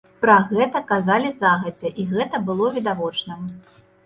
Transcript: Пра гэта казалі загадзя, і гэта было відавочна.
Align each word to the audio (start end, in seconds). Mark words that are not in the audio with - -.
Пра 0.21 0.35
гэта 0.53 0.79
казалі 0.91 1.29
загадзя, 1.33 1.93
і 2.05 2.07
гэта 2.15 2.41
было 2.49 2.71
відавочна. 2.79 3.39